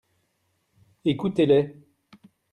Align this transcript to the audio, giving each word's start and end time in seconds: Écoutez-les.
Écoutez-les. 1.05 1.79